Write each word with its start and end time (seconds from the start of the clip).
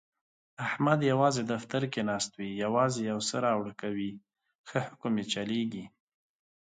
احمد 0.67 0.99
کرار 1.07 1.35
دفتر 1.53 1.81
کې 1.91 2.01
ناست 2.09 2.31
وي، 2.35 2.49
یووازې 2.63 3.01
یوسه 3.11 3.35
راوړه 3.45 3.73
کوي، 3.81 4.11
ښه 4.67 4.79
حکم 4.87 5.13
یې 5.19 5.25
چلېږي. 5.33 5.85